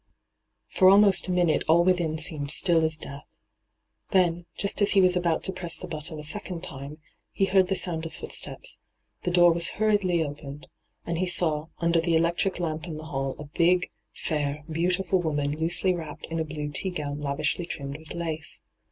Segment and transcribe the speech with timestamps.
[0.67, 3.35] For almost a minute all within seemed still as death.
[4.09, 6.63] Then, just as he was about to hyGoogIc 2i8 ENTRAPPED press the button a Beoond
[6.63, 6.97] time,
[7.31, 8.79] he heard the sound of footsteps,
[9.21, 10.67] the door was hurriedly opened,
[11.05, 13.91] and he saw, under the electric lamp in the hall, a big,
[14.31, 18.63] &ir, beautiful woman loosely wrapped in a blue teagown lavishly trimmed with lace.